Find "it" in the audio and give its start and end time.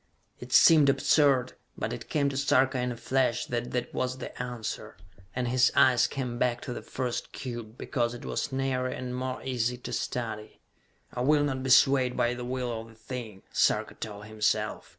0.39-0.51, 1.93-2.09, 8.15-8.25